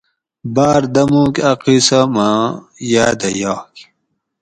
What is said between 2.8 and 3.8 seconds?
یادہ یاگ